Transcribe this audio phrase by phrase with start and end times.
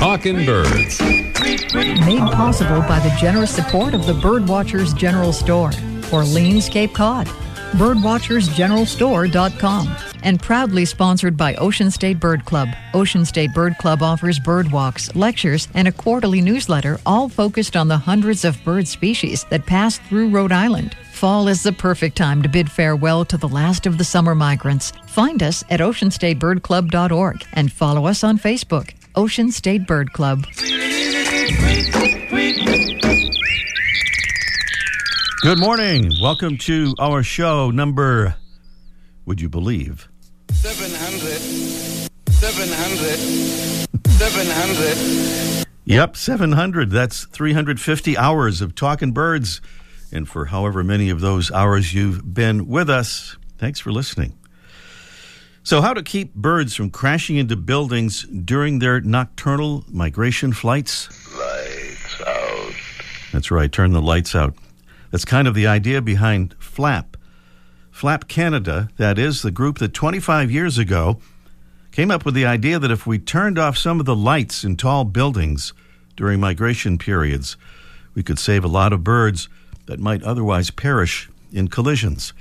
[0.00, 0.98] Talking Birds.
[1.74, 5.72] Made possible by the generous support of the Birdwatchers General Store,
[6.10, 7.26] Orleans, Cape Cod.
[7.72, 9.96] Birdwatchersgeneralstore.com.
[10.22, 12.70] And proudly sponsored by Ocean State Bird Club.
[12.94, 17.88] Ocean State Bird Club offers bird walks, lectures, and a quarterly newsletter, all focused on
[17.88, 20.96] the hundreds of bird species that pass through Rhode Island.
[21.12, 24.94] Fall is the perfect time to bid farewell to the last of the summer migrants.
[25.08, 30.44] Find us at oceanstatebirdclub.org and follow us on Facebook, Ocean State Bird Club.
[35.42, 36.12] Good morning.
[36.20, 38.36] Welcome to our show number,
[39.24, 40.08] would you believe?
[40.52, 41.38] 700,
[42.30, 43.16] 700,
[44.10, 45.66] 700.
[45.86, 46.90] Yep, 700.
[46.90, 49.60] That's 350 hours of talking birds.
[50.12, 54.34] And for however many of those hours you've been with us, thanks for listening.
[55.62, 61.08] So, how to keep birds from crashing into buildings during their nocturnal migration flights?
[61.36, 62.72] Lights out.
[63.32, 64.54] That's right, turn the lights out.
[65.10, 67.16] That's kind of the idea behind FLAP.
[67.90, 71.18] FLAP Canada, that is, the group that 25 years ago
[71.92, 74.76] came up with the idea that if we turned off some of the lights in
[74.76, 75.74] tall buildings
[76.16, 77.58] during migration periods,
[78.14, 79.48] we could save a lot of birds
[79.86, 82.32] that might otherwise perish in collisions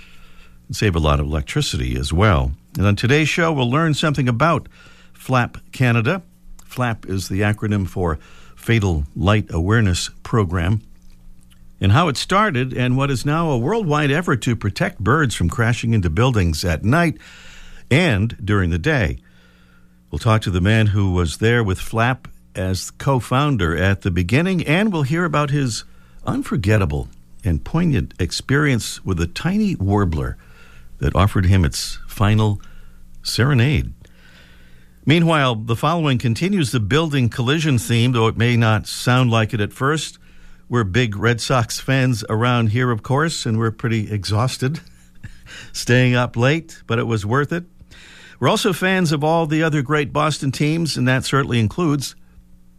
[0.67, 2.53] and save a lot of electricity as well.
[2.77, 4.69] And on today's show, we'll learn something about
[5.13, 6.21] FLAP Canada.
[6.65, 8.19] FLAP is the acronym for
[8.55, 10.81] Fatal Light Awareness Program
[11.81, 15.49] and how it started and what is now a worldwide effort to protect birds from
[15.49, 17.17] crashing into buildings at night
[17.89, 19.17] and during the day.
[20.11, 24.11] We'll talk to the man who was there with Flap as co founder at the
[24.11, 25.83] beginning, and we'll hear about his
[26.25, 27.07] unforgettable
[27.43, 30.37] and poignant experience with a tiny warbler
[30.97, 32.61] that offered him its final
[33.23, 33.93] serenade.
[35.05, 39.61] Meanwhile, the following continues the building collision theme, though it may not sound like it
[39.61, 40.19] at first.
[40.67, 44.81] We're big Red Sox fans around here, of course, and we're pretty exhausted
[45.71, 47.63] staying up late, but it was worth it.
[48.37, 52.17] We're also fans of all the other great Boston teams, and that certainly includes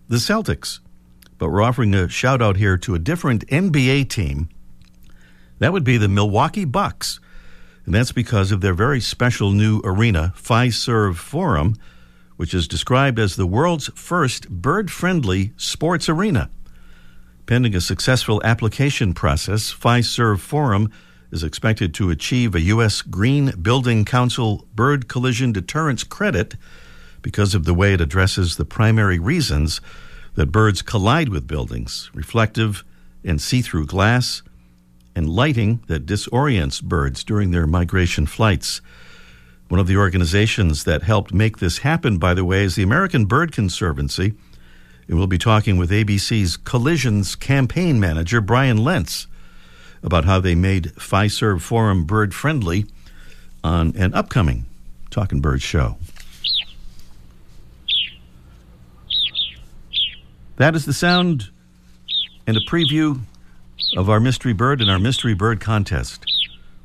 [0.07, 0.81] the Celtics.
[1.39, 4.51] But we're offering a shout out here to a different NBA team.
[5.61, 7.21] That would be the Milwaukee Bucks.
[7.87, 11.77] And that's because of their very special new arena, Fiserv Forum,
[12.37, 16.51] which is described as the world's first bird friendly sports arena.
[17.47, 20.91] Pending a successful application process, Fiserv Forum
[21.31, 23.03] is expected to achieve a U.S.
[23.03, 26.57] Green Building Council bird collision deterrence credit
[27.23, 29.81] because of the way it addresses the primary reasons
[30.35, 32.85] that birds collide with buildings reflective
[33.25, 34.43] and see through glass,
[35.15, 38.81] and lighting that disorients birds during their migration flights.
[39.69, 43.25] One of the organizations that helped make this happen, by the way, is the American
[43.25, 44.34] Bird Conservancy
[45.10, 49.26] and we'll be talking with ABC's Collisions campaign manager, Bryan Lenz,
[50.04, 52.87] about how they made Fiserv Forum bird friendly
[53.65, 54.66] on an upcoming
[55.10, 55.97] Talking Bird show.
[60.59, 61.50] That is the sound
[62.47, 63.19] and a preview
[63.97, 66.25] of our mystery bird and our mystery bird contest.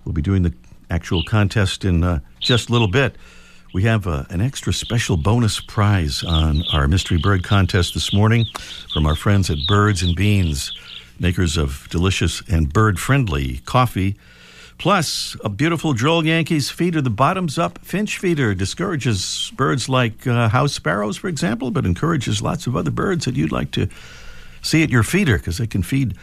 [0.04, 0.54] We'll be doing the
[0.90, 3.16] actual contest in uh, just a little bit.
[3.74, 8.46] We have uh, an extra special bonus prize on our Mystery Bird contest this morning
[8.94, 10.72] from our friends at Birds and Beans,
[11.20, 14.16] makers of delicious and bird friendly coffee.
[14.78, 20.48] Plus, a beautiful Droll Yankees feeder, the bottoms up finch feeder, discourages birds like uh,
[20.48, 23.90] house sparrows, for example, but encourages lots of other birds that you'd like to
[24.62, 26.16] see at your feeder because they can feed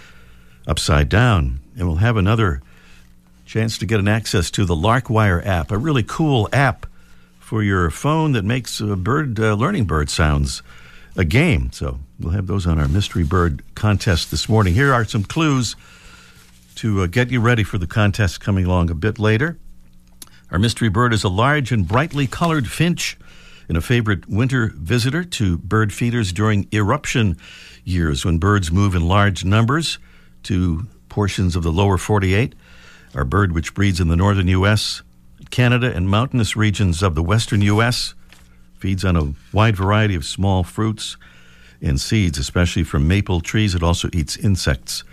[0.67, 1.61] upside down.
[1.77, 2.63] And we'll have another
[3.45, 6.87] chance to get an access to the Larkwire app, a really cool app
[7.39, 10.63] for your phone that makes a bird uh, learning bird sounds
[11.17, 11.71] a game.
[11.73, 14.75] So we'll have those on our mystery bird contest this morning.
[14.75, 15.77] Here are some clues
[16.77, 19.59] to uh, get you ready for the contest coming along a bit later.
[20.51, 23.19] Our mystery bird is a large and brightly colored finch
[23.69, 27.37] and a favorite winter visitor to bird feeders during irruption
[27.85, 29.99] years when birds move in large numbers
[30.45, 32.55] to portions of the lower 48.
[33.15, 35.03] Our bird, which breeds in the northern U.S.,
[35.51, 38.15] Canada, and mountainous regions of the western U.S.
[38.79, 41.17] Feeds on a wide variety of small fruits
[41.83, 43.75] and seeds, especially from maple trees.
[43.75, 45.05] It also eats insects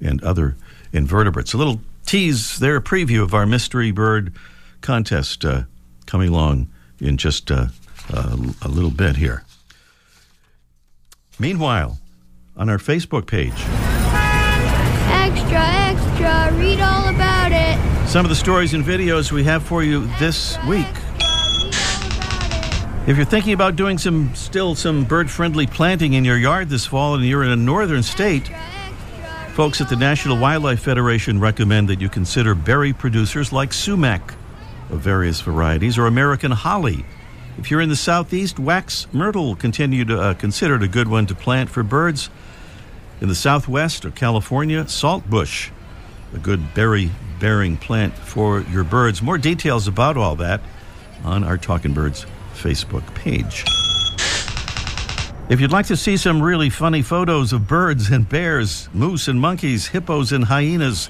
[0.00, 0.56] and other
[0.92, 1.54] invertebrates.
[1.54, 4.34] A little tease there, a preview of our mystery bird
[4.80, 5.62] contest uh,
[6.04, 6.68] coming along
[7.00, 7.66] in just uh,
[8.12, 9.44] a little bit here.
[11.38, 11.98] Meanwhile,
[12.56, 13.54] on our Facebook page,
[15.08, 17.78] Extra, extra, read all about it.
[18.08, 20.86] some of the stories and videos we have for you this week.
[23.06, 27.14] If you're thinking about doing some still some bird-friendly planting in your yard this fall
[27.14, 28.50] and you're in a northern state,
[29.54, 34.34] folks at the National Wildlife Federation recommend that you consider berry producers like sumac
[34.90, 37.04] of various varieties or American holly.
[37.58, 41.34] If you're in the southeast, wax myrtle continue to uh, considered a good one to
[41.34, 42.28] plant for birds.
[43.20, 45.70] In the southwest or California, saltbush,
[46.34, 47.10] a good berry
[47.40, 49.22] bearing plant for your birds.
[49.22, 50.60] More details about all that
[51.24, 53.64] on our Talking Birds Facebook page.
[55.48, 59.40] If you'd like to see some really funny photos of birds and bears, moose and
[59.40, 61.08] monkeys, hippos and hyenas,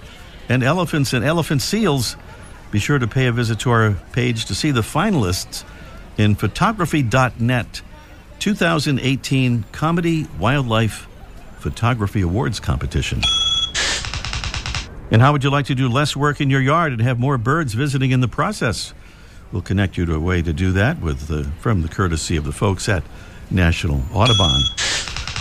[0.49, 2.17] and elephants and elephant seals,
[2.71, 5.65] be sure to pay a visit to our page to see the finalists
[6.19, 7.83] in photography.net
[8.39, 11.09] 2018 Comedy Wildlife
[11.67, 13.21] Photography Awards Competition.
[15.11, 17.37] And how would you like to do less work in your yard and have more
[17.39, 18.95] birds visiting in the process?
[19.51, 22.45] We'll connect you to a way to do that with the, from the courtesy of
[22.45, 23.03] the folks at
[23.51, 24.61] National Audubon.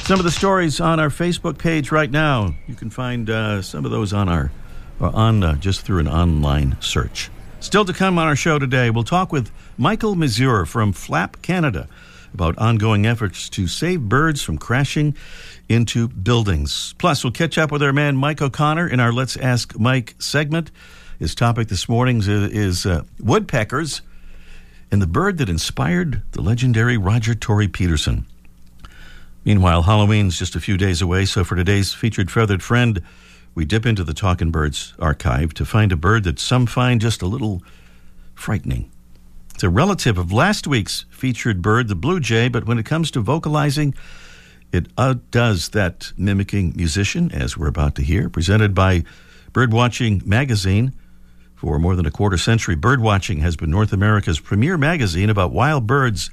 [0.05, 2.55] Some of the stories on our Facebook page right now.
[2.65, 4.51] You can find uh, some of those on our
[4.99, 7.29] on uh, just through an online search.
[7.59, 11.87] Still to come on our show today, we'll talk with Michael Mesure from Flap Canada
[12.35, 15.15] about ongoing efforts to save birds from crashing
[15.69, 16.93] into buildings.
[16.97, 20.71] Plus, we'll catch up with our man Mike O'Connor in our Let's Ask Mike segment.
[21.19, 24.01] His topic this morning is, is uh, woodpeckers
[24.91, 28.25] and the bird that inspired the legendary Roger Tory Peterson.
[29.43, 33.01] Meanwhile, Halloween's just a few days away, so for today's featured feathered friend,
[33.53, 37.21] we dip into the Talking Birds archive to find a bird that some find just
[37.21, 37.61] a little
[38.33, 38.91] frightening.
[39.53, 43.09] It's a relative of last week's featured bird, the blue jay, but when it comes
[43.11, 43.93] to vocalizing,
[44.75, 49.03] it outdoes that mimicking musician, as we're about to hear, presented by
[49.51, 50.93] Birdwatching Magazine.
[51.55, 55.87] For more than a quarter century, Birdwatching has been North America's premier magazine about wild
[55.87, 56.29] birds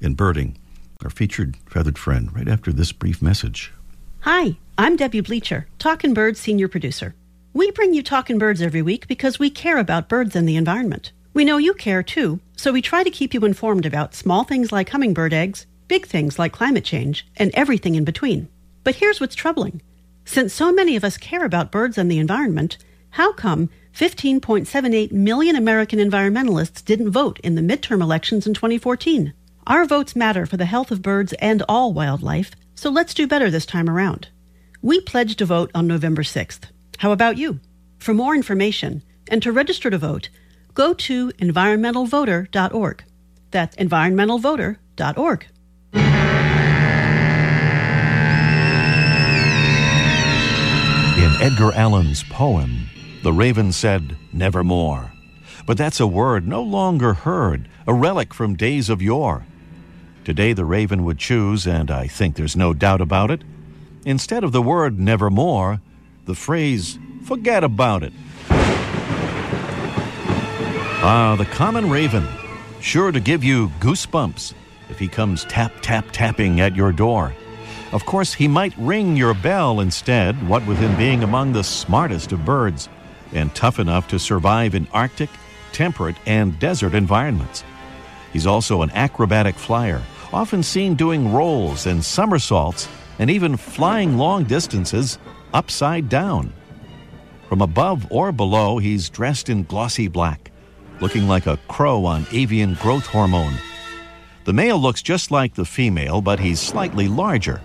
[0.00, 0.56] and birding.
[1.02, 3.72] Our featured feathered friend, right after this brief message.
[4.20, 7.14] Hi, I'm Debbie Bleacher, Talkin' Birds senior producer.
[7.52, 11.12] We bring you Talkin' Birds every week because we care about birds and the environment.
[11.32, 14.72] We know you care too, so we try to keep you informed about small things
[14.72, 18.48] like hummingbird eggs, big things like climate change, and everything in between.
[18.84, 19.82] But here's what's troubling.
[20.24, 22.78] Since so many of us care about birds and the environment,
[23.10, 29.34] how come 15.78 million American environmentalists didn't vote in the midterm elections in 2014?
[29.66, 33.50] Our votes matter for the health of birds and all wildlife, so let's do better
[33.50, 34.28] this time around.
[34.80, 36.70] We pledge to vote on November 6th.
[36.98, 37.58] How about you?
[37.98, 40.28] For more information and to register to vote,
[40.72, 43.04] go to environmentalvoter.org.
[43.50, 45.46] That's environmentalvoter.org.
[51.40, 52.90] Edgar Allan's poem,
[53.22, 55.10] the raven said, Nevermore.
[55.64, 59.46] But that's a word no longer heard, a relic from days of yore.
[60.22, 63.42] Today the raven would choose, and I think there's no doubt about it,
[64.04, 65.80] instead of the word nevermore,
[66.26, 68.12] the phrase forget about it.
[71.02, 72.28] Ah, the common raven,
[72.82, 74.52] sure to give you goosebumps
[74.90, 77.32] if he comes tap, tap, tapping at your door.
[77.92, 82.30] Of course, he might ring your bell instead, what with him being among the smartest
[82.30, 82.88] of birds
[83.32, 85.30] and tough enough to survive in Arctic,
[85.72, 87.64] temperate, and desert environments.
[88.32, 94.44] He's also an acrobatic flyer, often seen doing rolls and somersaults and even flying long
[94.44, 95.18] distances
[95.52, 96.52] upside down.
[97.48, 100.52] From above or below, he's dressed in glossy black,
[101.00, 103.54] looking like a crow on avian growth hormone.
[104.44, 107.60] The male looks just like the female, but he's slightly larger.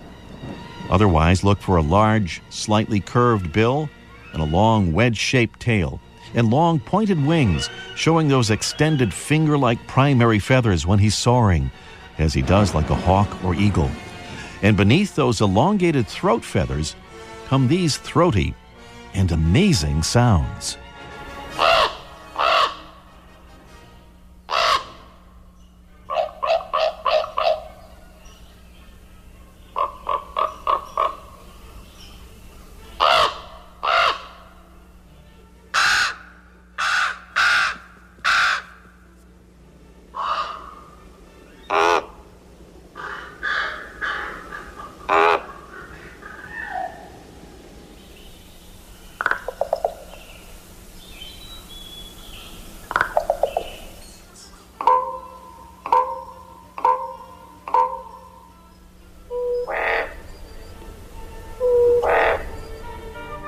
[0.90, 3.88] Otherwise, look for a large, slightly curved bill
[4.32, 6.00] and a long wedge shaped tail,
[6.34, 11.70] and long pointed wings showing those extended finger like primary feathers when he's soaring,
[12.18, 13.90] as he does like a hawk or eagle.
[14.62, 16.94] And beneath those elongated throat feathers
[17.46, 18.54] come these throaty
[19.14, 20.76] and amazing sounds.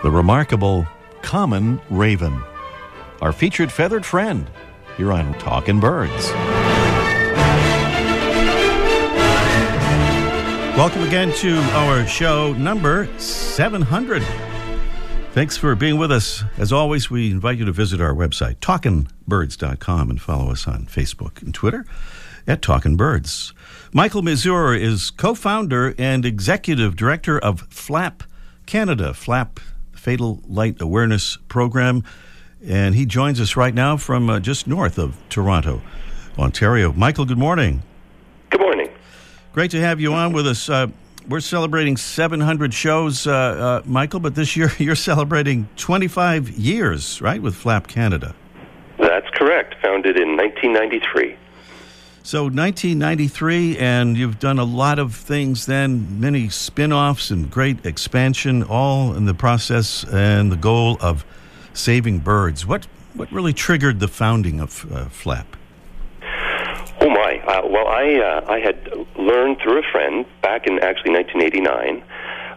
[0.08, 0.88] The remarkable
[1.20, 2.42] common raven,
[3.20, 4.50] our featured feathered friend
[4.96, 6.30] here on Talkin' Birds.
[10.78, 14.22] Welcome again to our show number 700.
[15.32, 16.42] Thanks for being with us.
[16.56, 21.42] As always, we invite you to visit our website, talkingbirds.com, and follow us on Facebook
[21.42, 21.84] and Twitter
[22.46, 23.52] at Talkin' Birds.
[23.92, 28.22] Michael Mesure is co founder and executive director of FLAP
[28.64, 29.60] Canada, FLAP
[30.08, 32.02] Fatal Light Awareness Program,
[32.66, 35.82] and he joins us right now from uh, just north of Toronto,
[36.38, 36.94] Ontario.
[36.94, 37.82] Michael, good morning.
[38.48, 38.88] Good morning.
[39.52, 40.70] Great to have you on with us.
[40.70, 40.86] Uh,
[41.28, 47.42] we're celebrating 700 shows, uh, uh, Michael, but this year you're celebrating 25 years, right,
[47.42, 48.34] with Flap Canada.
[48.98, 49.74] That's correct.
[49.82, 51.36] Founded in 1993.
[52.22, 58.62] So 1993, and you've done a lot of things then, many spin-offs and great expansion,
[58.62, 61.24] all in the process and the goal of
[61.72, 62.66] saving birds.
[62.66, 65.56] What what really triggered the founding of uh, Flap?
[67.00, 67.40] Oh my!
[67.46, 72.02] Uh, well, I uh, I had learned through a friend back in actually 1989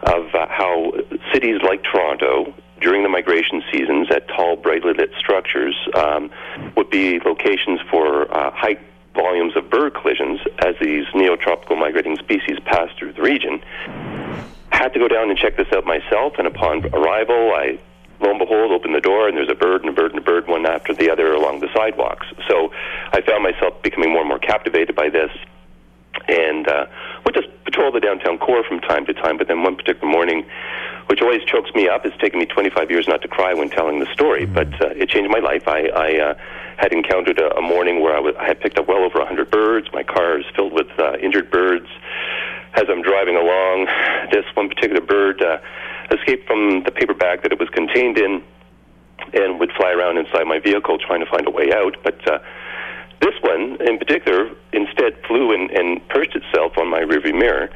[0.02, 0.92] of uh, how
[1.32, 6.30] cities like Toronto during the migration seasons at tall, brightly lit structures um,
[6.76, 8.76] would be locations for uh, high
[9.22, 13.62] volumes of bird collisions as these neotropical migrating species pass through the region.
[14.70, 17.78] Had to go down and check this out myself, and upon arrival, I
[18.20, 20.24] lo and behold, open the door and there's a bird and a bird and a
[20.24, 22.26] bird, one after the other along the sidewalks.
[22.48, 22.72] So
[23.12, 25.30] I found myself becoming more and more captivated by this.
[26.28, 26.86] And uh,
[27.32, 29.36] would just patrol the downtown core from time to time.
[29.36, 30.44] But then one particular morning,
[31.06, 34.00] which always chokes me up, it's taken me 25 years not to cry when telling
[34.00, 34.54] the story, mm-hmm.
[34.54, 35.66] but uh, it changed my life.
[35.66, 36.34] I, I uh,
[36.76, 39.88] had encountered a, a morning where I, had picked up well over 100 birds.
[39.92, 41.86] My car is filled with uh, injured birds.
[42.74, 43.86] As I'm driving along,
[44.32, 45.58] this one particular bird uh,
[46.10, 48.42] escaped from the paper bag that it was contained in
[49.34, 51.96] and would fly around inside my vehicle trying to find a way out.
[52.02, 52.38] But uh,
[53.22, 57.70] this one, in particular, instead flew and, and perched itself on my rearview mirror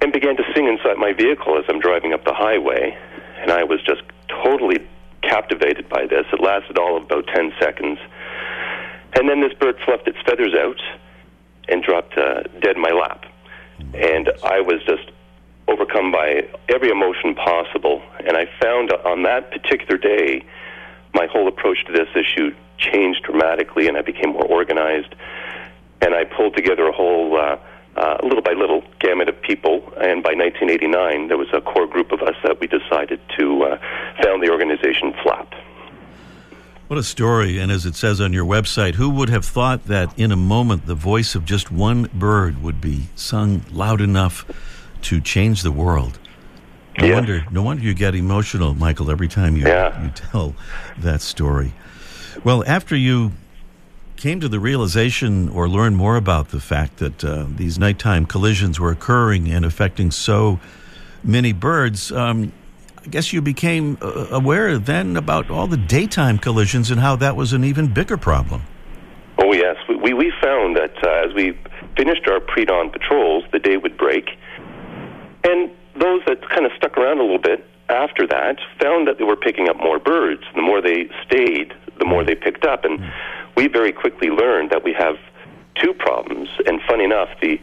[0.00, 2.96] and began to sing inside my vehicle as I'm driving up the highway.
[3.40, 4.86] And I was just totally
[5.22, 6.24] captivated by this.
[6.32, 7.98] It lasted all of about 10 seconds.
[9.14, 10.80] And then this bird fluffed its feathers out
[11.68, 13.24] and dropped uh, dead in my lap.
[13.92, 15.10] And I was just
[15.66, 18.02] overcome by every emotion possible.
[18.24, 20.46] And I found on that particular day,
[21.12, 25.14] my whole approach to this issue changed dramatically, and I became more organized.
[26.00, 27.58] And I pulled together a whole, uh,
[27.96, 29.82] uh, little by little, gamut of people.
[30.00, 33.78] And by 1989, there was a core group of us that we decided to uh,
[34.22, 35.52] found the organization FLAP.
[36.86, 37.58] What a story.
[37.58, 40.86] And as it says on your website, who would have thought that in a moment
[40.86, 44.46] the voice of just one bird would be sung loud enough
[45.02, 46.18] to change the world.
[46.98, 47.14] No Yeah.
[47.14, 50.02] wonder, no wonder you get emotional, Michael, every time you Yeah.
[50.02, 50.54] you tell
[50.96, 51.72] that story.
[52.44, 53.32] Well, after you
[54.16, 58.78] came to the realization or learned more about the fact that uh, these nighttime collisions
[58.78, 60.60] were occurring and affecting so
[61.24, 62.52] many birds, um,
[63.04, 67.36] I guess you became uh, aware then about all the daytime collisions and how that
[67.36, 68.62] was an even bigger problem.
[69.42, 71.58] Oh yes, we we, we found that uh, as we
[71.96, 74.28] finished our pre-dawn patrols, the day would break,
[75.44, 79.24] and those that kind of stuck around a little bit after that found that they
[79.24, 80.42] were picking up more birds.
[80.54, 83.00] The more they stayed, the more they picked up, and
[83.56, 85.16] we very quickly learned that we have
[85.74, 86.48] two problems.
[86.66, 87.60] And funny enough, the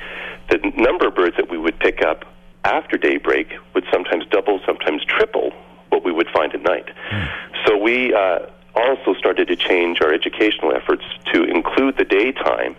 [0.50, 2.26] the number of birds that we would pick up
[2.64, 5.52] after daybreak would sometimes double, sometimes triple
[5.90, 6.90] what we would find at night.
[7.66, 8.40] So we uh,
[8.76, 12.76] also started to change our educational efforts to include the daytime.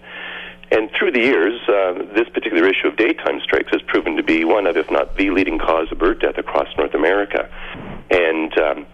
[0.71, 4.45] And through the years, uh, this particular issue of daytime strikes has proven to be
[4.45, 7.49] one of, if not the leading cause of bird death across North America.
[8.11, 8.87] And um,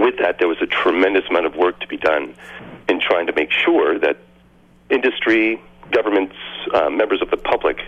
[0.00, 2.34] with that, there was a tremendous amount of work to be done
[2.88, 4.18] in trying to make sure that
[4.90, 6.36] industry, governments,
[6.74, 7.78] uh, members of the public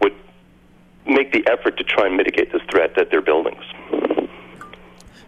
[0.00, 0.14] would
[1.06, 3.62] make the effort to try and mitigate this threat at their buildings.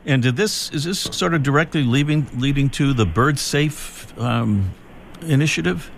[0.06, 4.72] And did this is this sort of directly leading leading to the Bird Safe um,
[5.20, 5.90] initiative?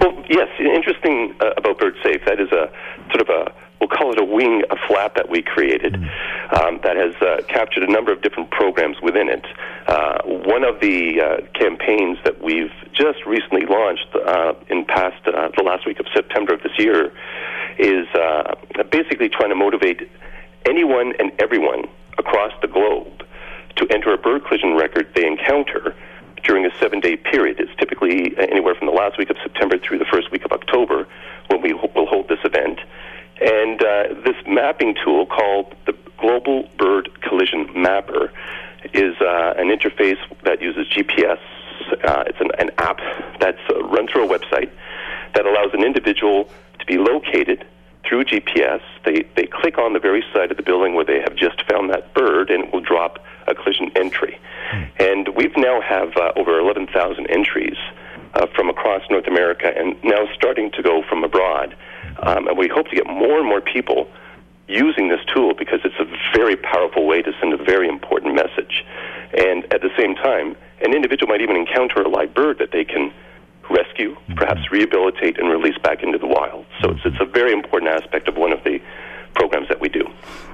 [0.00, 2.22] Well, yes, interesting uh, about Bird Safe.
[2.24, 2.72] That is a
[3.10, 6.96] sort of a we'll call it a wing, a flap that we created um, that
[6.96, 9.44] has uh, captured a number of different programs within it.
[9.86, 15.48] Uh, one of the uh, campaigns that we've just recently launched uh, in past uh,
[15.56, 17.12] the last week of September of this year
[17.78, 18.54] is uh,
[18.90, 20.08] basically trying to motivate
[20.66, 21.84] anyone and everyone
[22.18, 23.24] across the globe
[23.76, 25.94] to enter a bird collision record they encounter
[26.44, 27.58] during a seven day period.
[27.58, 31.06] It's typically anywhere from the last week of September through the first week of October
[31.48, 32.80] when we will hold this event.
[33.40, 38.32] And uh, this mapping tool called the Global Bird Collision Mapper
[38.92, 41.38] is uh, an interface that uses GPS.
[42.04, 42.98] Uh, it's an, an app
[43.40, 44.70] that's uh, run through a website
[45.34, 46.48] that allows an individual
[46.80, 47.64] to be located
[48.08, 48.80] through GPS.
[49.04, 51.90] They they click on the very side of the building where they have just found
[51.90, 54.38] that bird, and it will drop a collision entry.
[54.98, 57.76] And we've now have uh, over 11,000 entries
[58.34, 61.74] uh, from across North America, and now starting to go from abroad.
[62.22, 64.08] Um, and we hope to get more and more people
[64.66, 68.84] using this tool because it's a very powerful way to send a very important message.
[69.36, 72.84] And at the same time, an individual might even encounter a live bird that they
[72.84, 73.12] can
[73.70, 76.66] rescue, perhaps rehabilitate, and release back into the wild.
[76.80, 78.80] So it's, it's a very important aspect of one of the
[79.34, 80.04] programs that we do.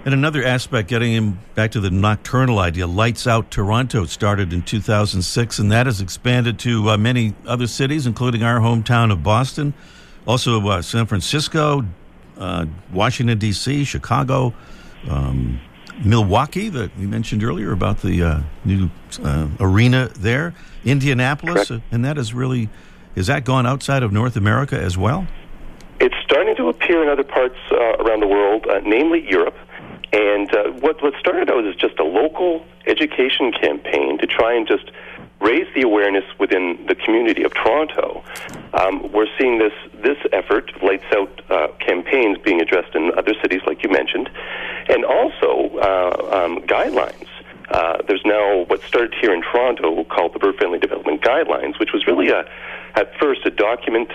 [0.04, 4.62] And another aspect, getting him back to the nocturnal idea, Lights Out Toronto started in
[4.62, 9.72] 2006, and that has expanded to uh, many other cities, including our hometown of Boston,
[10.26, 11.84] also uh, San Francisco,
[12.38, 14.54] uh, Washington, D.C., Chicago,
[15.08, 15.60] um,
[16.04, 18.90] Milwaukee, that we mentioned earlier about the uh, new
[19.22, 20.54] uh, arena there,
[20.84, 21.84] Indianapolis, Correct.
[21.92, 22.68] and that is really,
[23.14, 25.26] is that gone outside of North America as well?
[26.00, 29.56] It's starting to appear in other parts uh, around the world, uh, namely Europe.
[30.12, 34.66] And uh, what what started out as just a local education campaign to try and
[34.66, 34.90] just
[35.44, 38.24] raise the awareness within the community of Toronto.
[38.72, 43.60] Um, we're seeing this this effort, lights out uh, campaigns, being addressed in other cities,
[43.66, 44.30] like you mentioned,
[44.88, 47.28] and also uh, um, guidelines.
[47.70, 51.92] Uh, there's now what started here in Toronto called the Bird Friendly Development Guidelines, which
[51.92, 52.44] was really a,
[52.94, 54.10] at first a document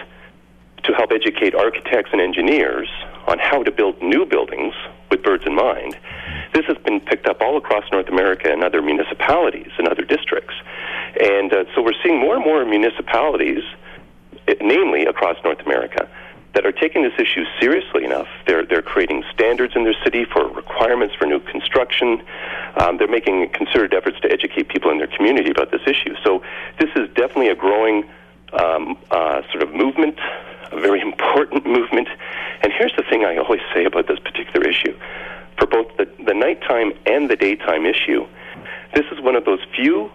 [0.84, 2.90] to help educate architects and engineers
[3.28, 4.74] on how to build new buildings
[5.12, 5.98] with birds in mind.
[6.54, 10.56] This has been picked up all across North America and other municipalities and other districts.
[11.20, 13.64] And uh, so we're seeing more and more municipalities,
[14.48, 16.10] eh, namely across North America,
[16.56, 18.28] that are taking this issue seriously enough.
[18.48, 22.24] They're, they're creating standards in their city for requirements for new construction.
[22.78, 26.16] Um, they're making concerted efforts to educate people in their community about this issue.
[26.24, 26.44] So
[26.80, 28.10] this is definitely a growing
[28.54, 30.18] um, uh, sort of movement,
[30.72, 32.08] a very important movement.
[32.64, 34.98] And here's the thing I always say about this particular issue.
[35.60, 38.26] For both the, the nighttime and the daytime issue,
[38.96, 40.10] this is one of those few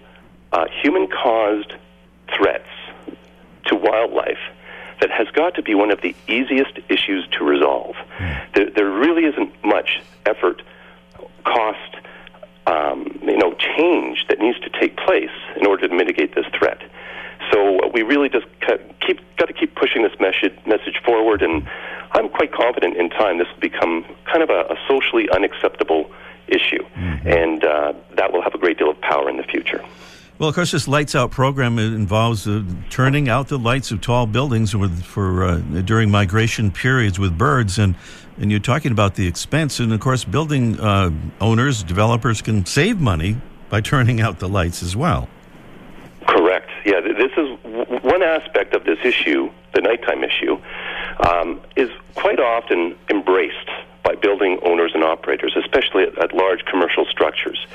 [0.53, 1.75] uh, human caused
[2.37, 2.69] threats
[3.67, 4.39] to wildlife
[5.01, 7.95] that has got to be one of the easiest issues to resolve.
[8.55, 10.63] There, there really isn't much effort,
[11.45, 11.97] cost,
[12.66, 16.81] um, you know, change that needs to take place in order to mitigate this threat.
[17.53, 18.46] So we really just
[19.07, 21.68] keep got to keep pushing this message message forward, and
[22.12, 26.11] I'm quite confident in time this will become kind of a, a socially unacceptable
[26.48, 26.85] issue,
[27.27, 29.85] and uh, that will have a great deal of power in the future.
[30.37, 34.27] Well, of course, this lights out program involves uh, turning out the lights of tall
[34.27, 37.94] buildings with, for uh, during migration periods with birds, and
[38.37, 43.01] and you're talking about the expense, and of course, building uh, owners, developers can save
[43.01, 43.37] money
[43.70, 45.29] by turning out the lights as well.
[46.27, 46.68] Correct.
[46.85, 50.59] Yeah, th- this is w- one aspect of this issue, the nighttime issue,
[51.29, 53.70] um, is quite often embraced
[54.05, 57.67] by building owners and operators, especially at, at large commercial structures,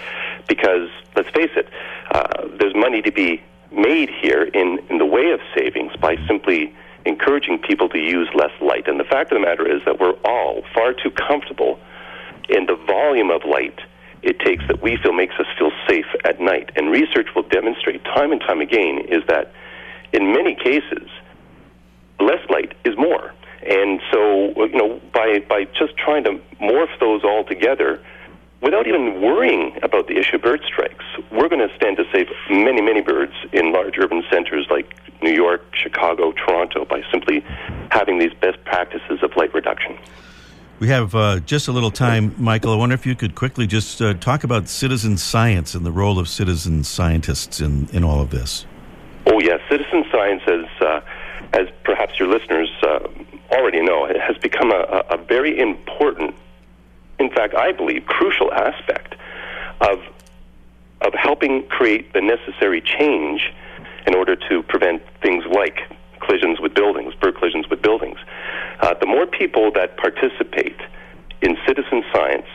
[0.48, 1.68] because let's face it,
[2.12, 6.74] uh, there's money to be made here in, in the way of savings by simply
[7.06, 8.88] encouraging people to use less light.
[8.88, 11.80] And the fact of the matter is that we're all far too comfortable
[12.48, 13.80] in the volume of light
[14.22, 16.72] it takes that we feel makes us feel safe at night.
[16.76, 19.54] And research will demonstrate time and time again is that
[20.12, 21.08] in many cases,
[22.20, 23.34] less light is more.
[23.68, 28.02] And so, you know, by, by just trying to morph those all together,
[28.62, 32.28] without even worrying about the issue of bird strikes, we're going to stand to save
[32.50, 37.44] many, many birds in large urban centers like New York, Chicago, Toronto by simply
[37.92, 39.98] having these best practices of light reduction.
[40.80, 42.72] We have uh, just a little time, Michael.
[42.72, 46.18] I wonder if you could quickly just uh, talk about citizen science and the role
[46.18, 48.66] of citizen scientists in, in all of this.
[49.26, 51.02] Oh yes, citizen science, as uh,
[51.52, 53.00] as perhaps your listeners uh,
[53.52, 56.36] already know, it has become a, a very important,
[57.20, 59.16] in fact, I believe, crucial aspect
[59.82, 60.00] of
[61.02, 63.54] of helping create the necessary change
[64.06, 65.80] in order to prevent things like
[66.20, 68.18] collisions with buildings, bird collisions with buildings.
[68.82, 70.76] Uh, the more people that participate
[71.42, 72.48] in citizen science,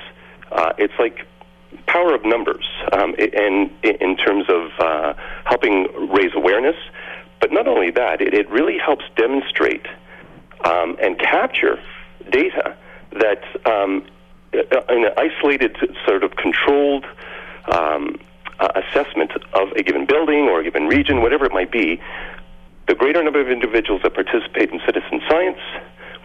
[0.53, 1.27] uh, it's like
[1.87, 6.77] power of numbers, um, and in terms of uh, helping raise awareness.
[7.41, 9.87] But not only that, it, it really helps demonstrate
[10.65, 11.79] um, and capture
[12.31, 12.77] data
[13.13, 14.05] that um,
[14.53, 17.05] in an isolated, sort of controlled
[17.73, 18.17] um,
[18.61, 22.01] uh, assessment of a given building or a given region, whatever it might be,
[22.87, 25.59] the greater number of individuals that participate in citizen science,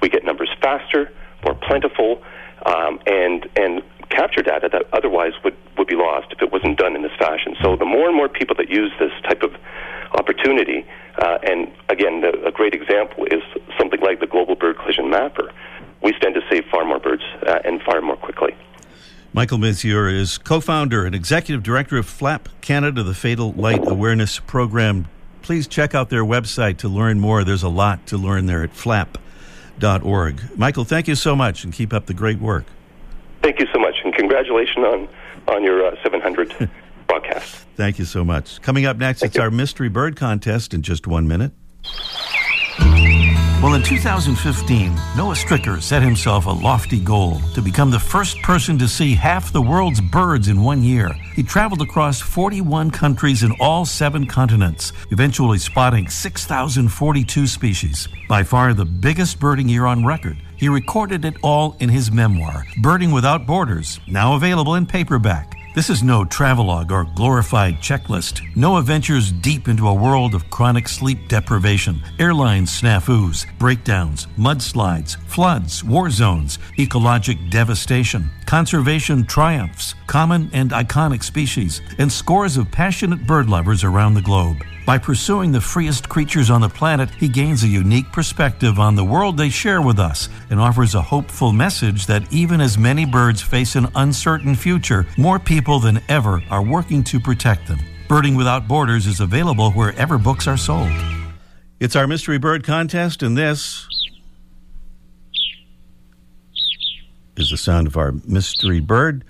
[0.01, 1.11] we get numbers faster,
[1.43, 2.21] more plentiful,
[2.65, 6.95] um, and and capture data that otherwise would, would be lost if it wasn't done
[6.95, 7.55] in this fashion.
[7.61, 9.53] So the more and more people that use this type of
[10.17, 10.85] opportunity,
[11.21, 13.43] uh, and again, the, a great example is
[14.95, 15.51] something like the Global Bird Collision Mapper.
[16.01, 18.55] We stand to save far more birds uh, and far more quickly.
[19.33, 24.39] Michael Mesure is co founder and executive director of FLAP Canada, the Fatal Light Awareness
[24.39, 25.07] Program.
[25.41, 27.43] Please check out their website to learn more.
[27.43, 30.57] There's a lot to learn there at flap.org.
[30.57, 32.65] Michael, thank you so much and keep up the great work.
[33.41, 35.07] Thank you so much, and congratulations on,
[35.47, 36.69] on your uh, 700
[37.07, 37.65] broadcast.
[37.75, 38.61] Thank you so much.
[38.61, 39.43] Coming up next, Thank it's you.
[39.43, 41.53] our mystery bird contest in just one minute.
[43.61, 48.77] Well, in 2015, Noah Strycker set himself a lofty goal to become the first person
[48.77, 51.11] to see half the world's birds in one year.
[51.35, 58.07] He traveled across 41 countries in all seven continents, eventually spotting 6,042 species.
[58.29, 60.37] By far the biggest birding year on record.
[60.55, 65.58] He recorded it all in his memoir, Birding Without Borders, now available in paperback.
[65.75, 68.41] This is no travelogue or glorified checklist.
[68.55, 75.83] no adventures deep into a world of chronic sleep deprivation, airline snafus, breakdowns, mudslides, floods,
[75.83, 83.47] war zones, ecologic devastation, conservation triumphs, common and iconic species, and scores of passionate bird
[83.47, 84.57] lovers around the globe.
[84.89, 89.05] By pursuing the freest creatures on the planet, he gains a unique perspective on the
[89.05, 93.39] world they share with us and offers a hopeful message that even as many birds
[93.39, 97.77] face an uncertain future, more people than ever are working to protect them.
[98.07, 100.89] Birding Without Borders is available wherever books are sold.
[101.79, 103.87] It's our mystery bird contest, and this
[107.37, 109.23] is the sound of our mystery bird.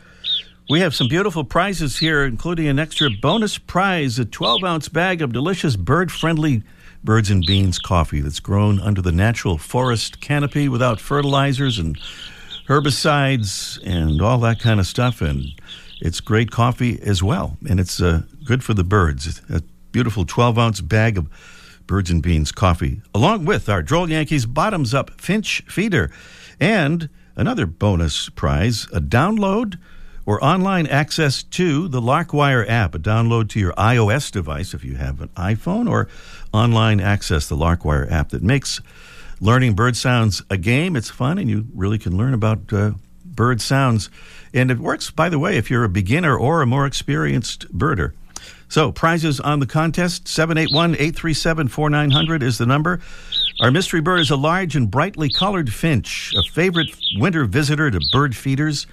[0.70, 5.20] We have some beautiful prizes here, including an extra bonus prize a 12 ounce bag
[5.24, 6.62] of delicious bird friendly
[7.04, 11.98] birds and beans coffee that's grown under the natural forest canopy without fertilizers and
[12.68, 15.22] herbicides and all that kind of stuff.
[15.22, 15.48] And
[16.02, 17.58] it's great coffee as well.
[17.68, 19.42] And it's uh, good for the birds.
[19.50, 21.32] A beautiful 12 ounce bag of
[21.88, 26.12] birds and beans coffee, along with our Droll Yankees bottoms up Finch feeder.
[26.60, 29.80] And another bonus prize a download
[30.30, 34.94] or online access to the Larkwire app, a download to your iOS device if you
[34.94, 36.08] have an iPhone, or
[36.54, 38.80] online access the Larkwire app that makes
[39.42, 40.96] learning bird sounds a game.
[40.96, 42.92] It's fun, and you really can learn about uh,
[43.26, 44.12] bird sounds.
[44.54, 48.12] And it works, by the way, if you're a beginner or a more experienced birder.
[48.68, 53.02] So, prizes on the contest 781 837 4900 is the number.
[53.62, 58.00] Our mystery bird is a large and brightly colored finch, a favorite winter visitor to
[58.14, 58.88] bird feeders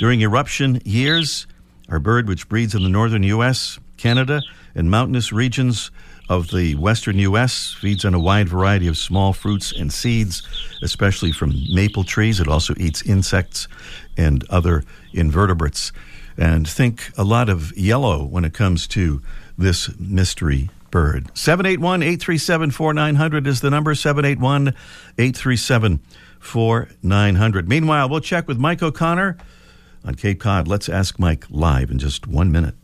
[0.00, 1.46] during irruption years.
[1.90, 4.40] Our bird, which breeds in the northern U.S., Canada,
[4.74, 5.90] and mountainous regions
[6.30, 10.42] of the western U.S., feeds on a wide variety of small fruits and seeds,
[10.82, 12.40] especially from maple trees.
[12.40, 13.68] It also eats insects
[14.16, 15.92] and other invertebrates.
[16.38, 19.20] And think a lot of yellow when it comes to
[19.58, 21.30] this mystery bird.
[21.34, 24.68] 781 837 4900 is the number 781
[25.18, 26.00] 837
[26.40, 27.68] 4900.
[27.68, 29.36] Meanwhile, we'll check with Mike O'Connor
[30.04, 30.68] on Cape Cod.
[30.68, 32.74] Let's ask Mike live in just one minute.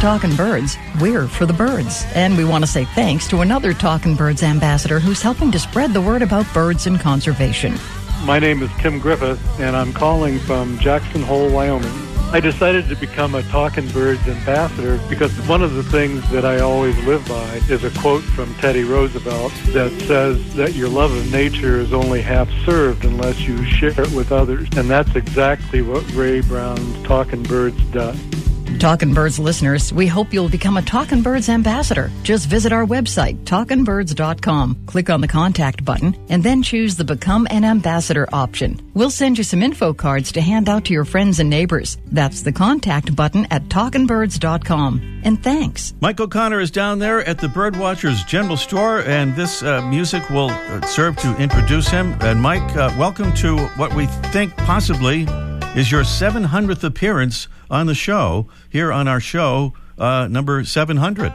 [0.00, 0.08] Birds.
[0.08, 2.04] Here at Talkin' Birds, we're for the birds.
[2.14, 5.92] And we want to say thanks to another Talking Birds ambassador who's helping to spread
[5.92, 7.74] the word about birds and conservation.
[8.24, 12.08] My name is Tim Griffith, and I'm calling from Jackson Hole, Wyoming.
[12.30, 16.60] I decided to become a Talking Birds ambassador because one of the things that I
[16.60, 21.32] always live by is a quote from Teddy Roosevelt that says that your love of
[21.32, 24.68] nature is only half served unless you share it with others.
[24.76, 28.37] And that's exactly what Ray Brown's Talking Birds does.
[28.76, 32.10] Talkin' Birds listeners, we hope you'll become a Talking Birds ambassador.
[32.22, 37.48] Just visit our website, talkinbirds.com, click on the contact button, and then choose the Become
[37.50, 38.80] an Ambassador option.
[38.94, 41.98] We'll send you some info cards to hand out to your friends and neighbors.
[42.06, 45.22] That's the contact button at talkinbirds.com.
[45.24, 45.94] And thanks.
[46.00, 50.50] Mike O'Connor is down there at the Birdwatchers General Store, and this uh, music will
[50.50, 52.14] uh, serve to introduce him.
[52.20, 55.26] And Mike, uh, welcome to what we think possibly
[55.76, 61.32] is your 700th appearance on the show here on our show uh, number 700.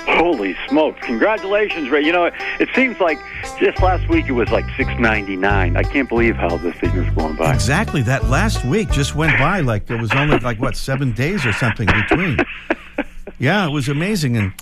[0.00, 0.98] Holy smokes!
[1.04, 2.02] Congratulations, Ray.
[2.02, 3.18] You know, it seems like
[3.60, 5.76] just last week it was like six ninety nine.
[5.76, 7.52] I can't believe how this thing is going by.
[7.52, 8.02] Exactly.
[8.02, 11.52] That last week just went by like there was only like what seven days or
[11.52, 12.38] something between.
[13.40, 14.52] Yeah, it was amazing, and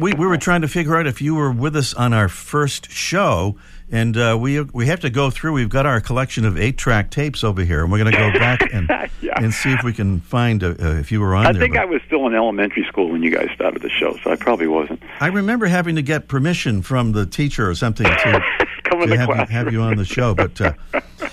[0.00, 2.90] we we were trying to figure out if you were with us on our first
[2.90, 3.56] show,
[3.94, 5.52] and uh, we we have to go through.
[5.52, 8.32] We've got our collection of eight track tapes over here, and we're going to go
[8.38, 8.88] back and
[9.20, 9.32] Yeah.
[9.36, 11.62] and see if we can find uh, uh, if you were on I there.
[11.62, 14.32] think but I was still in elementary school when you guys started the show, so
[14.32, 15.00] I probably wasn't.
[15.20, 18.12] I remember having to get permission from the teacher or something to,
[18.84, 20.60] to have, you, have you on the show, but.
[20.60, 20.72] Uh,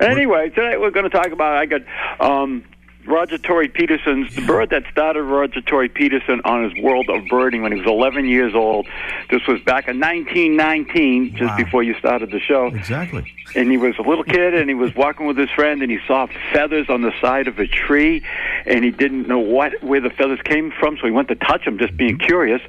[0.00, 1.56] Anyway, today we're going to talk about.
[1.56, 1.82] I got
[2.20, 2.64] um,
[3.10, 7.62] Roger Tory Peterson's the bird that started Roger Tory Peterson on his world of birding
[7.62, 8.86] when he was 11 years old.
[9.30, 11.56] This was back in 1919, just Wow.
[11.56, 12.66] before you started the show.
[12.68, 13.24] Exactly.
[13.56, 15.98] And he was a little kid, and he was walking with his friend, and he
[16.06, 18.22] saw feathers on the side of a tree,
[18.64, 21.64] and he didn't know what where the feathers came from, so he went to touch
[21.64, 22.60] them, just being curious,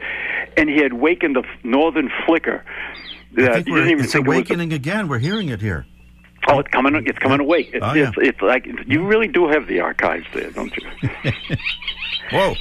[0.58, 2.63] and he had wakened the northern flicker.
[3.38, 5.08] I Uh, think we're, didn't even it's think it a- awakening again.
[5.08, 5.86] We're hearing it here.
[6.55, 6.95] Oh, it's coming.
[7.07, 7.69] It's coming awake.
[7.73, 8.09] It's, Oh, yeah.
[8.09, 11.11] it's, it's like you really do have the archives there, don't you?
[12.31, 12.53] Whoa.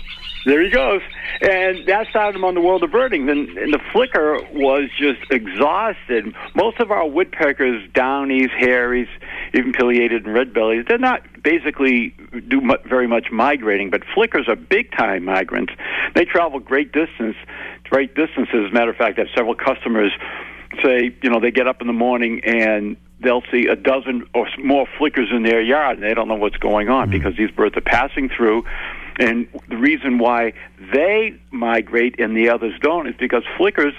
[0.46, 1.00] there he goes,
[1.42, 3.26] and that started him on the world of birding.
[3.26, 6.34] Then, and the flicker was just exhausted.
[6.54, 9.08] Most of our woodpeckers, downies, hairies,
[9.54, 12.14] even pileated and red bellies, they're not basically
[12.48, 13.90] do mu- very much migrating.
[13.90, 15.72] But flickers are big time migrants.
[16.14, 17.36] They travel great distance,
[17.84, 18.54] great distances.
[18.66, 20.12] As a matter of fact, I have several customers
[20.82, 24.48] say, you know, they get up in the morning and they'll see a dozen or
[24.62, 27.12] more flickers in their yard, and they don't know what's going on mm-hmm.
[27.12, 28.64] because these birds are passing through.
[29.18, 30.54] And the reason why
[30.92, 33.92] they migrate and the others don't is because flickers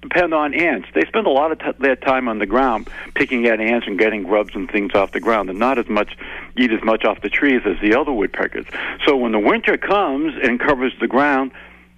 [0.00, 0.86] depend on ants.
[0.94, 3.98] They spend a lot of t- their time on the ground picking at ants and
[3.98, 6.16] getting grubs and things off the ground, and not as much
[6.56, 8.66] eat as much off the trees as the other woodpeckers.
[9.04, 11.50] So when the winter comes and covers the ground,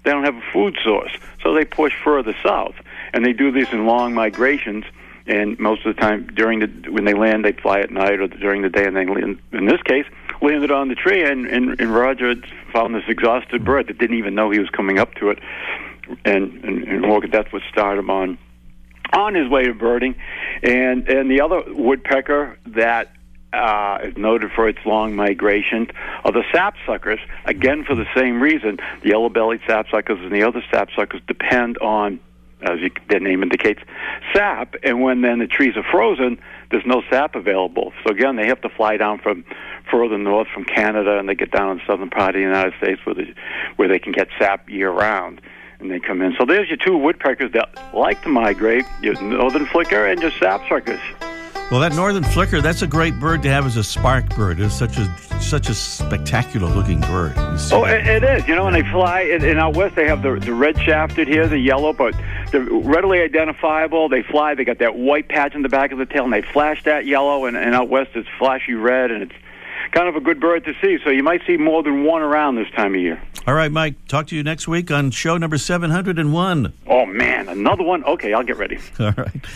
[0.05, 1.13] they don't have a food source,
[1.43, 2.75] so they push further south,
[3.13, 4.85] and they do this in long migrations.
[5.27, 8.27] And most of the time, during the when they land, they fly at night or
[8.27, 9.39] during the day, and they land.
[9.53, 10.07] In this case,
[10.41, 12.35] landed on the tree, and and, and Roger
[12.73, 15.39] found this exhausted bird that didn't even know he was coming up to it,
[16.25, 18.39] and and, and well, that's what started him on
[19.13, 20.17] on his way to birding,
[20.63, 23.13] and and the other woodpecker that
[23.53, 25.89] uh, is noted for its long migration
[26.25, 27.19] are the sapsuckers.
[27.45, 32.21] Again, for the same reason, the yellow-bellied sapsuckers and the other sapsuckers depend on,
[32.63, 33.81] as their name indicates,
[34.35, 34.75] sap.
[34.83, 36.39] And when then the trees are frozen,
[36.71, 37.93] there's no sap available.
[38.05, 39.45] So again, they have to fly down from
[39.91, 42.75] further north from Canada, and they get down in the southern part of the United
[42.83, 43.35] States where they,
[43.77, 45.41] where they can get sap year round.
[45.81, 46.35] And they come in.
[46.39, 50.61] So there's your two woodpeckers that like to migrate: your northern flicker and your sap
[50.61, 51.30] sapsuckers.
[51.71, 54.59] Well, that northern flicker, that's a great bird to have as a spark bird.
[54.59, 55.07] It's such a
[55.41, 57.35] such a spectacular looking bird.
[57.37, 58.49] Oh, it, it is.
[58.49, 61.29] You know, when they fly in, in out west, they have the the red shafted
[61.29, 62.17] here, the yellow, but
[62.51, 64.09] they're readily identifiable.
[64.09, 64.57] They fly.
[64.57, 67.07] They got that white patch in the back of the tail, and they flash that
[67.07, 67.45] yellow.
[67.45, 69.35] And, and out west, it's flashy red, and it's
[69.93, 70.99] kind of a good bird to see.
[71.05, 73.23] So you might see more than one around this time of year.
[73.47, 76.73] All right, Mike, talk to you next week on show number 701.
[76.89, 78.03] Oh man, another one.
[78.05, 78.79] Okay, I'll get ready.
[78.99, 79.47] All right.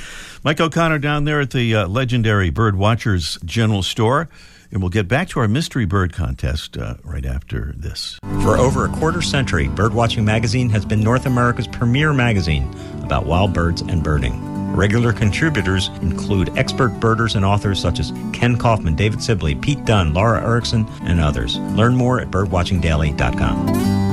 [0.45, 4.29] Mike O'Connor down there at the uh, legendary Bird Watchers General Store.
[4.71, 8.19] And we'll get back to our mystery bird contest uh, right after this.
[8.43, 12.69] For over a quarter century, Birdwatching Magazine has been North America's premier magazine
[13.03, 14.75] about wild birds and birding.
[14.75, 20.13] Regular contributors include expert birders and authors such as Kenn Kaufman, David Sibley, Pete Dunne,
[20.13, 21.57] Laura Erickson, and others.
[21.59, 24.04] Learn more at birdwatchingdaily.com.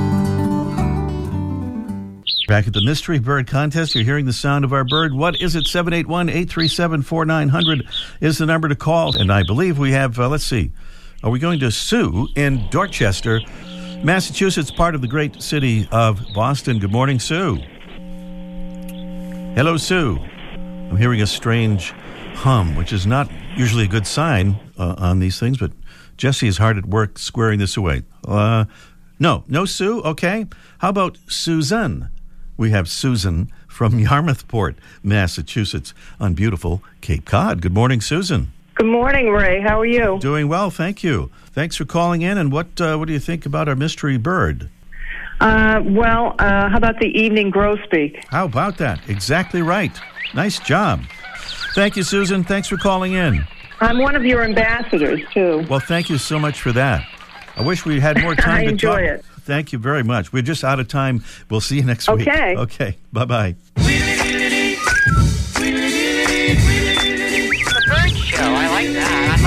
[2.52, 5.14] Back at the Mystery Bird Contest, you're hearing the sound of our bird.
[5.14, 5.64] What is it?
[5.64, 7.88] 781 837 4900
[8.20, 9.16] is the number to call.
[9.16, 10.70] And I believe we have, uh, let's see,
[11.22, 13.40] are we going to Sue in Dorchester,
[14.04, 16.78] Massachusetts, part of the great city of Boston?
[16.78, 17.56] Good morning, Sue.
[19.54, 20.18] Hello, Sue.
[20.52, 21.92] I'm hearing a strange
[22.34, 25.72] hum, which is not usually a good sign uh, on these things, but
[26.18, 28.02] Jesse is hard at work squaring this away.
[28.28, 28.66] Uh,
[29.18, 30.02] no, no Sue.
[30.02, 30.44] Okay.
[30.80, 32.10] How about Susan?
[32.62, 37.60] We have Susan from Yarmouthport, Massachusetts, on beautiful Cape Cod.
[37.60, 38.52] Good morning, Susan.
[38.76, 39.60] Good morning, Ray.
[39.60, 40.20] How are you?
[40.20, 41.32] Doing well, thank you.
[41.50, 42.38] Thanks for calling in.
[42.38, 44.70] And what uh, what do you think about our mystery bird?
[45.40, 48.22] Uh, well, uh, how about the evening grosbeak?
[48.28, 49.00] How about that?
[49.10, 50.00] Exactly right.
[50.32, 51.00] Nice job.
[51.74, 52.44] Thank you, Susan.
[52.44, 53.44] Thanks for calling in.
[53.80, 55.66] I'm one of your ambassadors too.
[55.68, 57.04] Well, thank you so much for that.
[57.56, 59.18] I wish we had more time I to enjoy talk.
[59.18, 59.24] it.
[59.44, 60.32] Thank you very much.
[60.32, 61.22] We're just out of time.
[61.50, 62.26] We'll see you next week.
[62.28, 62.56] Okay.
[62.56, 62.96] Okay.
[63.12, 63.54] Bye bye.
[63.74, 63.82] The
[67.86, 68.42] bird show.
[68.42, 69.38] I like that.
[69.38, 69.40] I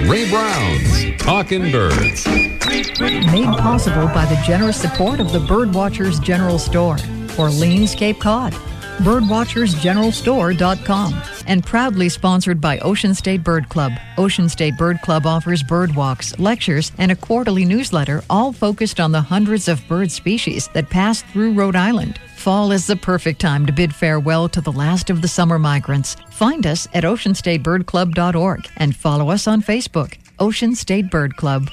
[0.00, 2.26] love Ray Brown's Talking Birds.
[2.26, 6.96] Made possible by the generous support of the Birdwatchers General Store,
[7.38, 8.54] Orleans, Cape Cod.
[8.98, 11.22] Birdwatchersgeneralstore.com.
[11.46, 13.92] And proudly sponsored by Ocean State Bird Club.
[14.16, 19.12] Ocean State Bird Club offers bird walks, lectures, and a quarterly newsletter, all focused on
[19.12, 22.18] the hundreds of bird species that pass through Rhode Island.
[22.36, 26.16] Fall is the perfect time to bid farewell to the last of the summer migrants.
[26.30, 31.68] Find us at oceanstatebirdclub.org and follow us on Facebook, Ocean State Bird Club.